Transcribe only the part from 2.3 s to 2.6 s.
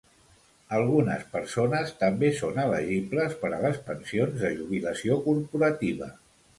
són